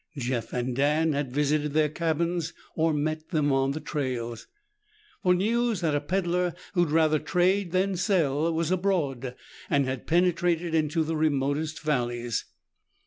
[0.17, 4.47] Jeff and Dan had visited their cabins or met them on the trails,
[5.21, 9.35] for news that a peddler who'd rather trade than sell was abroad
[9.69, 12.45] had penetrated into the remotest valleys.